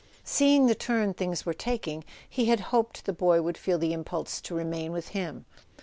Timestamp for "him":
5.09-5.45